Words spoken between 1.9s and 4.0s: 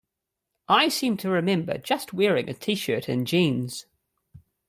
wearing a t-shirt and jeans.